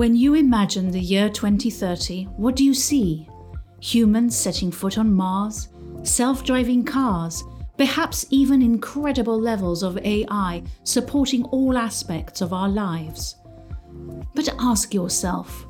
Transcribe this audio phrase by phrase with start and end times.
[0.00, 3.28] When you imagine the year 2030, what do you see?
[3.80, 5.68] Humans setting foot on Mars,
[6.04, 7.44] self driving cars,
[7.76, 13.36] perhaps even incredible levels of AI supporting all aspects of our lives.
[14.34, 15.66] But ask yourself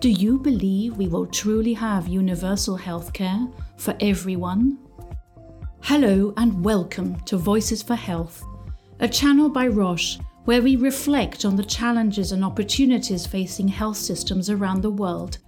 [0.00, 4.78] do you believe we will truly have universal healthcare for everyone?
[5.80, 8.44] Hello and welcome to Voices for Health,
[9.00, 14.48] a channel by Roche where we reflect on the challenges and opportunities facing health systems
[14.48, 15.38] around the world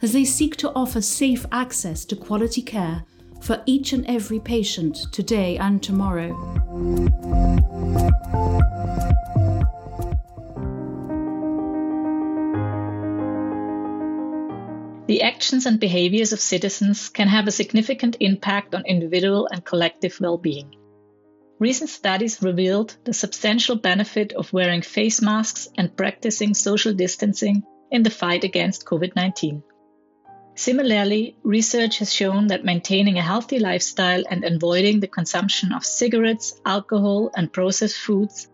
[0.00, 3.04] as they seek to offer safe access to quality care
[3.42, 6.34] for each and every patient today and tomorrow.
[15.48, 20.36] Actions and behaviors of citizens can have a significant impact on individual and collective well
[20.36, 20.74] being.
[21.58, 28.02] Recent studies revealed the substantial benefit of wearing face masks and practicing social distancing in
[28.02, 29.62] the fight against COVID 19.
[30.54, 36.60] Similarly, research has shown that maintaining a healthy lifestyle and avoiding the consumption of cigarettes,
[36.66, 38.48] alcohol, and processed foods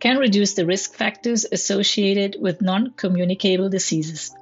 [0.00, 4.34] can reduce the risk factors associated with non communicable diseases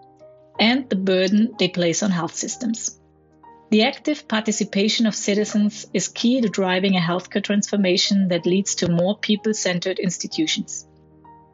[0.58, 2.98] and the burden they place on health systems.
[3.70, 8.90] The active participation of citizens is key to driving a healthcare transformation that leads to
[8.90, 10.86] more people centered institutions.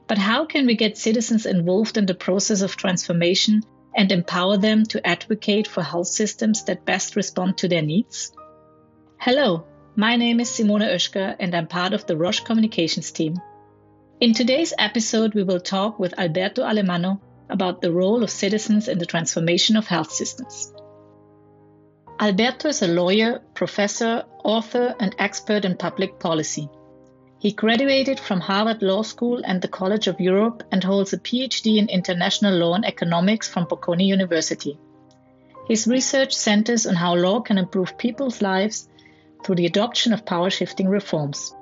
[0.07, 3.63] But how can we get citizens involved in the process of transformation
[3.97, 8.33] and empower them to advocate for health systems that best respond to their needs?
[9.19, 9.65] Hello,
[9.97, 13.37] my name is Simone Oeschger and I'm part of the Roche Communications team.
[14.21, 18.99] In today's episode, we will talk with Alberto Alemanno about the role of citizens in
[18.99, 20.73] the transformation of health systems.
[22.21, 26.69] Alberto is a lawyer, professor, author, and expert in public policy.
[27.39, 31.79] He graduated from Harvard Law School and the College of Europe and holds a PhD
[31.79, 34.79] in international law and economics from Bocconi University.
[35.67, 38.89] His research centers on how law can improve people's lives
[39.43, 41.55] through the adoption of power shifting reforms.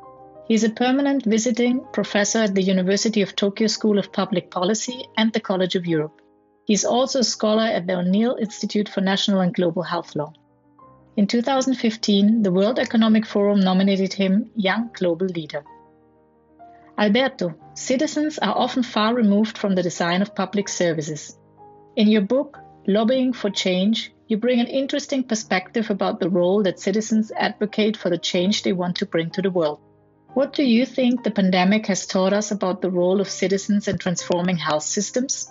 [0.49, 5.07] He is a permanent visiting professor at the University of Tokyo School of Public Policy
[5.15, 6.23] and the College of Europe.
[6.65, 10.33] He is also a scholar at the O'Neill Institute for National and Global Health Law.
[11.19, 15.65] In 2015, the World Economic Forum nominated him Young Global Leader.
[16.97, 21.37] Alberto, citizens are often far removed from the design of public services.
[21.95, 26.81] In your book, Lobbying for Change, you bring an interesting perspective about the role that
[26.81, 29.81] citizens advocate for the change they want to bring to the world.
[30.35, 33.99] What do you think the pandemic has taught us about the role of citizens in
[33.99, 35.51] transforming health systems?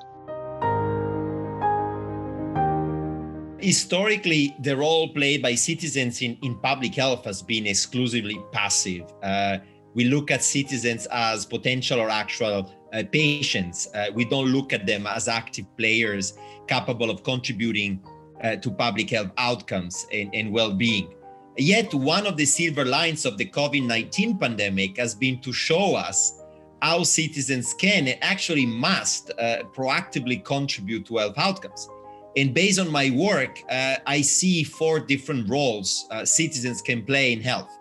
[3.68, 9.04] historically, the role played by citizens in, in public health has been exclusively passive.
[9.22, 9.58] Uh,
[9.94, 13.90] we look at citizens as potential or actual uh, patients.
[13.94, 18.02] Uh, we don't look at them as active players capable of contributing
[18.42, 21.14] uh, to public health outcomes and, and well being.
[21.58, 25.96] Yet, one of the silver lines of the COVID 19 pandemic has been to show
[25.96, 26.42] us
[26.82, 31.90] how citizens can and actually must uh, proactively contribute to health outcomes.
[32.36, 37.34] And based on my work, uh, I see four different roles uh, citizens can play
[37.34, 37.72] in health.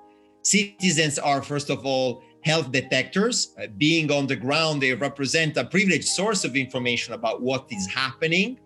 [0.40, 3.54] Citizens are, first of all, health detectors.
[3.60, 7.86] Uh, being on the ground, they represent a privileged source of information about what is
[7.86, 8.58] happening.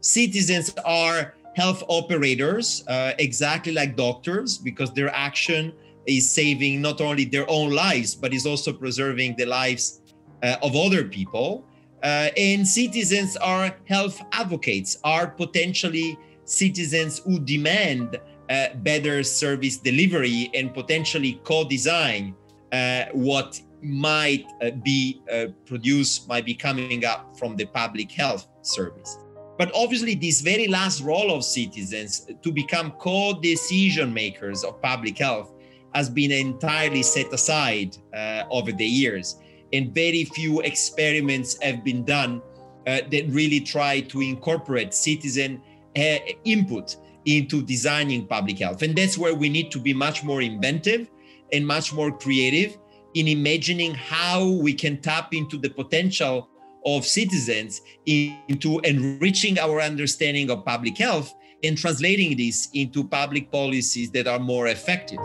[0.00, 5.72] Citizens are health operators, uh, exactly like doctors, because their action
[6.06, 10.00] is saving not only their own lives, but is also preserving the lives
[10.42, 11.64] uh, of other people.
[12.02, 20.50] Uh, and citizens are health advocates, are potentially citizens who demand uh, better service delivery
[20.52, 22.34] and potentially co-design
[22.72, 25.22] uh, what might uh, be
[25.64, 29.18] produced, might be coming up from the public health service.
[29.56, 35.52] But obviously, this very last role of citizens to become co-decision makers of public health
[35.94, 39.36] has been entirely set aside uh, over the years
[39.74, 42.40] and very few experiments have been done
[42.86, 45.60] uh, that really try to incorporate citizen
[45.96, 48.82] uh, input into designing public health.
[48.82, 51.10] And that's where we need to be much more inventive
[51.52, 52.78] and much more creative
[53.14, 56.48] in imagining how we can tap into the potential
[56.84, 64.10] of citizens into enriching our understanding of public health and translating this into public policies
[64.10, 65.18] that are more effective.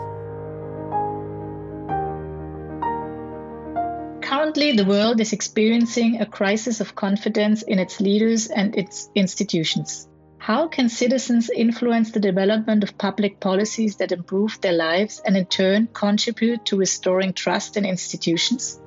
[4.22, 10.08] Currently, the world is experiencing a crisis of confidence in its leaders and its institutions.
[10.38, 15.44] How can citizens influence the development of public policies that improve their lives and in
[15.46, 18.80] turn contribute to restoring trust in institutions?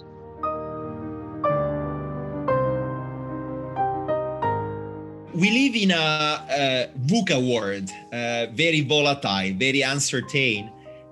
[5.35, 10.69] We live in a, a VUCA world, uh, very volatile, very uncertain,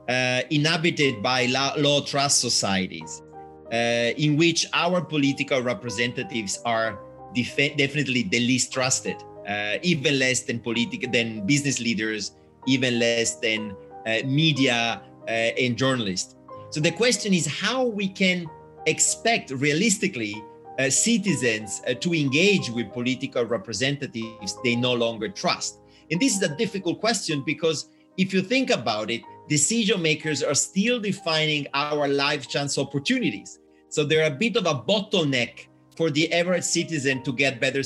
[0.07, 1.45] uh, inhabited by
[1.77, 3.23] low trust societies,
[3.71, 3.75] uh,
[4.17, 6.99] in which our political representatives are
[7.33, 9.15] def- definitely the least trusted,
[9.47, 12.33] uh, even less than political than business leaders,
[12.67, 13.75] even less than
[14.05, 16.35] uh, media uh, and journalists.
[16.69, 18.45] So the question is how we can
[18.85, 20.43] expect realistically
[20.79, 25.79] uh, citizens uh, to engage with political representatives they no longer trust.
[26.09, 30.55] And this is a difficult question because if you think about it, decision makers are
[30.55, 33.59] still defining our life chance opportunities.
[33.89, 37.81] So they're a bit of a bottleneck for the average citizen to get better,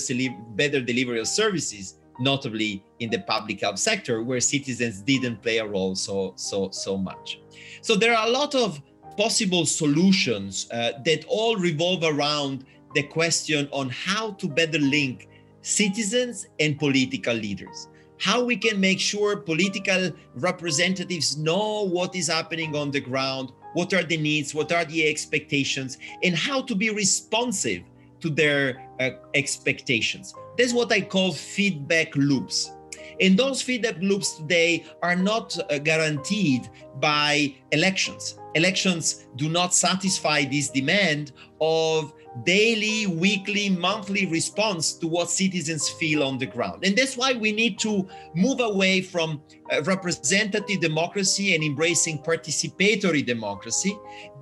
[0.56, 5.66] better delivery of services, notably in the public health sector, where citizens didn't play a
[5.66, 7.40] role so so so much.
[7.82, 8.82] So there are a lot of
[9.18, 15.28] possible solutions uh, that all revolve around the question on how to better link
[15.62, 17.88] citizens and political leaders.
[18.20, 23.94] How we can make sure political representatives know what is happening on the ground, what
[23.94, 27.84] are the needs, what are the expectations, and how to be responsive
[28.22, 30.34] to their uh, expectations.
[30.58, 32.72] That's what I call feedback loops.
[33.20, 36.70] And those feedback loops today are not uh, guaranteed
[37.00, 38.40] by elections.
[38.56, 42.14] Elections do not satisfy this demand of
[42.44, 46.86] daily, weekly, monthly response to what citizens feel on the ground.
[46.86, 49.42] And that's why we need to move away from
[49.72, 53.98] uh, representative democracy and embracing participatory democracy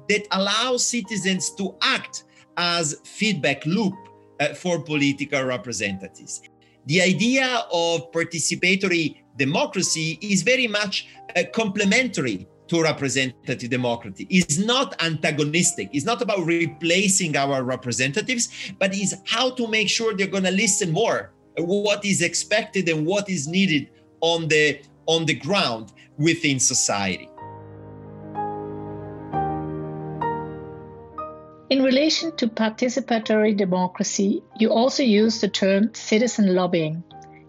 [0.09, 2.23] that allows citizens to act
[2.57, 3.95] as feedback loop
[4.39, 6.41] uh, for political representatives.
[6.85, 14.95] The idea of participatory democracy is very much uh, complementary to representative democracy is not
[15.03, 18.49] antagonistic it's not about replacing our representatives
[18.79, 23.05] but is how to make sure they're going to listen more what is expected and
[23.05, 23.89] what is needed
[24.21, 27.29] on the on the ground within society
[31.69, 37.03] In relation to participatory democracy, you also use the term citizen lobbying.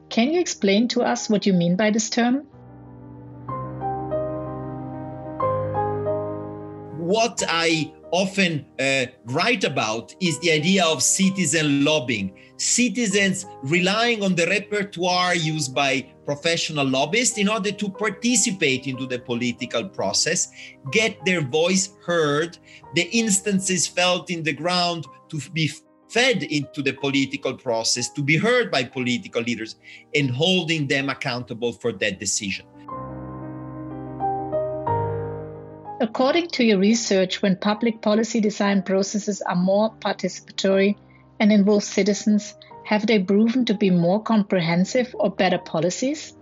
[0.09, 2.47] Can you explain to us what you mean by this term?
[7.15, 12.37] What I often uh, write about is the idea of citizen lobbying.
[12.57, 19.21] Citizens relying on the repertoire used by professional lobbyists in order to participate into the
[19.21, 20.51] political process,
[20.91, 22.59] get their voice heard,
[22.97, 25.71] the instances felt in the ground to be
[26.09, 29.77] fed into the political process, to be heard by political leaders,
[30.17, 32.67] and holding them accountable for that decision.
[36.05, 40.97] According to your research, when public policy design processes are more participatory
[41.41, 42.55] and involve citizens,
[42.85, 46.37] have they proven to be more comprehensive or better policies?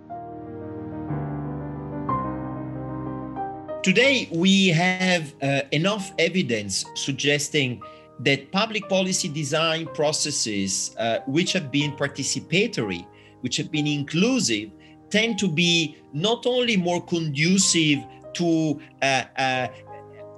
[3.84, 7.80] Today, we have uh, enough evidence suggesting
[8.18, 13.06] that public policy design processes, uh, which have been participatory,
[13.42, 14.72] which have been inclusive,
[15.10, 18.00] tend to be not only more conducive
[18.34, 19.68] to uh, uh,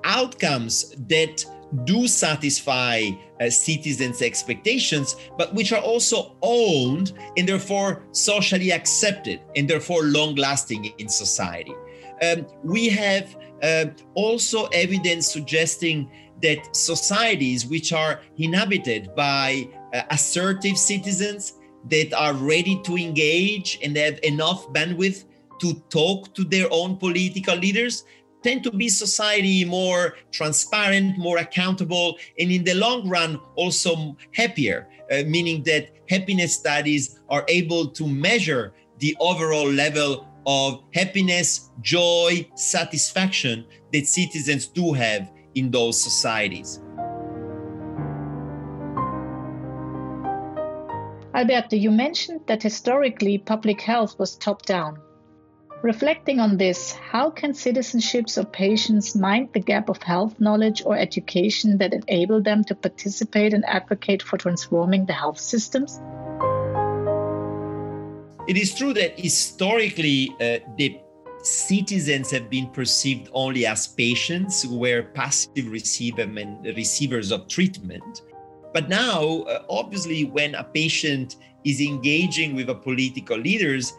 [0.05, 1.45] outcomes that
[1.85, 3.11] do satisfy
[3.41, 10.37] uh, citizens' expectations, but which are also owned and therefore socially accepted and therefore long
[10.37, 11.75] lasting in society.
[12.23, 16.11] Um, we have uh, also evidence suggesting
[16.43, 21.55] that societies which are inhabited by uh, assertive citizens
[21.91, 25.25] that are ready to engage and have enough bandwidth
[25.61, 28.05] to talk to their own political leaders
[28.45, 34.87] tend to be society more transparent, more accountable, and in the long run, also happier,
[35.11, 42.47] uh, meaning that happiness studies are able to measure the overall level of happiness, joy,
[42.55, 46.81] satisfaction that citizens do have in those societies.
[51.35, 54.99] Alberto, you mentioned that historically public health was top down.
[55.85, 60.97] Reflecting on this, how can citizenships or patients mind the gap of health knowledge or
[60.97, 66.01] education that enable them to participate and advocate for transforming the health systems?
[68.49, 70.99] It is true that historically, uh, the
[71.43, 78.23] citizens have been perceived only as patients who were passive receivers of treatment.
[78.73, 83.93] But now, uh, obviously, when a patient is engaging with a political leaders,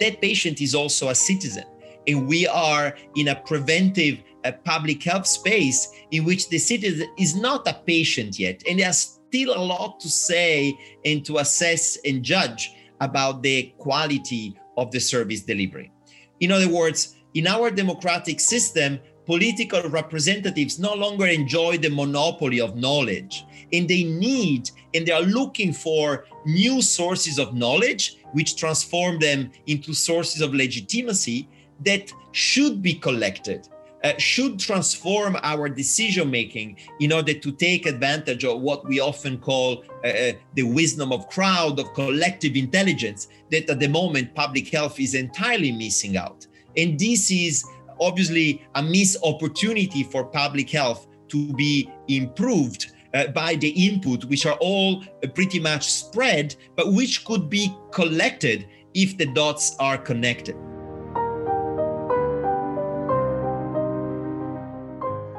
[0.00, 1.64] that patient is also a citizen.
[2.06, 7.36] And we are in a preventive uh, public health space in which the citizen is
[7.36, 8.62] not a patient yet.
[8.68, 14.56] And there's still a lot to say and to assess and judge about the quality
[14.76, 15.92] of the service delivery.
[16.40, 18.98] In other words, in our democratic system,
[19.32, 25.22] political representatives no longer enjoy the monopoly of knowledge and they need and they are
[25.22, 31.48] looking for new sources of knowledge which transform them into sources of legitimacy
[31.82, 33.66] that should be collected
[34.04, 39.38] uh, should transform our decision making in order to take advantage of what we often
[39.38, 44.68] call uh, uh, the wisdom of crowd of collective intelligence that at the moment public
[44.68, 46.46] health is entirely missing out.
[46.76, 47.64] And this is
[48.02, 54.46] obviously a missed opportunity for public health to be improved uh, by the input, which
[54.46, 59.98] are all uh, pretty much spread, but which could be collected if the dots are
[59.98, 60.56] connected.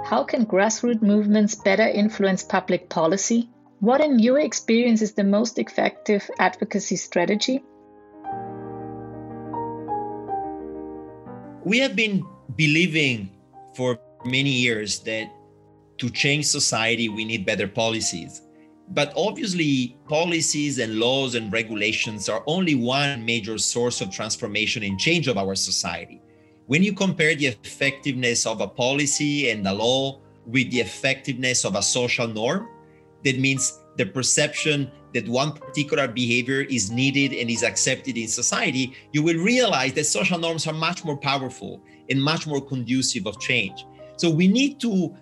[0.05, 3.50] How can grassroots movements better influence public policy?
[3.79, 7.63] What, in your experience, is the most effective advocacy strategy?
[11.65, 13.29] We have been believing
[13.75, 15.29] for many years that
[15.97, 18.41] to change society, we need better policies.
[18.89, 25.00] But obviously, policies and laws and regulations are only one major source of transformation and
[25.00, 26.21] change of our society.
[26.67, 31.75] When you compare the effectiveness of a policy and a law with the effectiveness of
[31.75, 32.67] a social norm,
[33.23, 38.93] that means the perception that one particular behavior is needed and is accepted in society,
[39.12, 43.39] you will realize that social norms are much more powerful and much more conducive of
[43.39, 43.86] change.
[44.17, 45.15] So we need to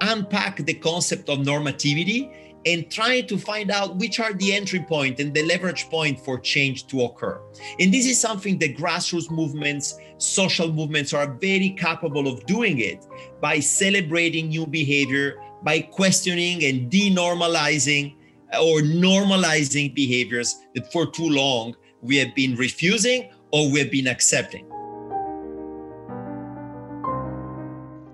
[0.00, 2.34] unpack the concept of normativity
[2.64, 6.38] and try to find out which are the entry point and the leverage point for
[6.38, 7.40] change to occur.
[7.80, 13.04] And this is something that grassroots movements, social movements are very capable of doing it
[13.40, 18.14] by celebrating new behavior, by questioning and denormalizing
[18.60, 24.06] or normalizing behaviors that for too long we have been refusing or we have been
[24.06, 24.71] accepting.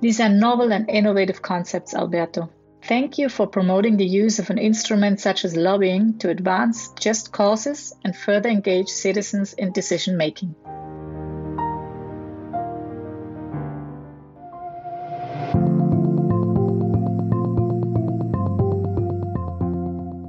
[0.01, 2.51] These are novel and innovative concepts, Alberto.
[2.85, 7.33] Thank you for promoting the use of an instrument such as lobbying to advance just
[7.33, 10.55] causes and further engage citizens in decision making.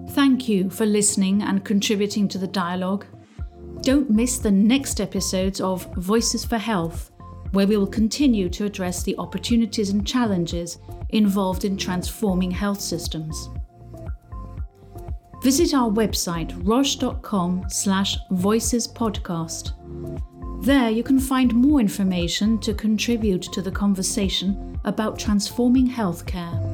[0.09, 3.05] Thank you for listening and contributing to the dialogue.
[3.81, 7.11] Don't miss the next episodes of Voices for Health
[7.51, 10.77] where we will continue to address the opportunities and challenges
[11.09, 13.49] involved in transforming health systems.
[15.41, 19.73] Visit our website roche.com slash voicespodcast.
[20.63, 26.68] There you can find more information to contribute to the conversation about transforming healthcare.